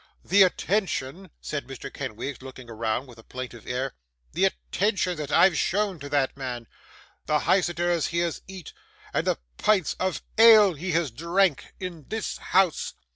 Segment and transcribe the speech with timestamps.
[0.25, 1.93] 'The attention,' said Mr.
[1.93, 3.93] Kenwigs, looking around with a plaintive air,
[4.33, 6.67] 'the attention that I've shown to that man!
[7.27, 8.73] The hyseters he has eat,
[9.13, 12.95] and the pints of ale he has drank, in this house